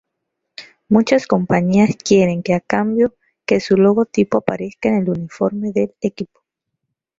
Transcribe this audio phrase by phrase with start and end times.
[0.89, 3.13] Muchas compañías quieren a cambio
[3.45, 6.41] que su logotipo aparezca en el uniforme del equipo.